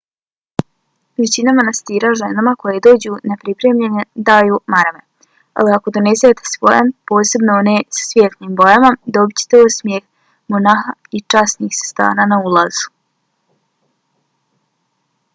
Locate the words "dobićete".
9.17-9.61